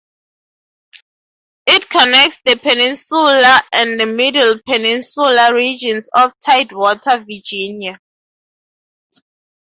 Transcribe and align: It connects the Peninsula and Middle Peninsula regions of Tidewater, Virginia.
It 1.67 1.87
connects 1.87 2.39
the 2.43 2.57
Peninsula 2.57 3.61
and 3.71 3.97
Middle 4.17 4.59
Peninsula 4.65 5.53
regions 5.53 6.09
of 6.15 6.33
Tidewater, 6.41 7.19
Virginia. 7.19 7.99